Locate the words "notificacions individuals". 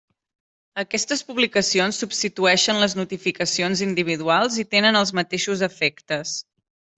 3.01-4.59